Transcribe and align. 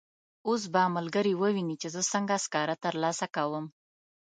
اوس 0.47 0.63
به 0.73 0.83
ملګري 0.97 1.33
وویني 1.35 1.75
چې 1.81 1.87
زه 1.95 2.01
څنګه 2.11 2.35
سکاره 2.45 2.75
ترلاسه 2.85 3.25
کوم. 3.35 3.65